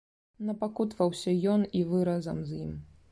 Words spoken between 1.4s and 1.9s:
ён і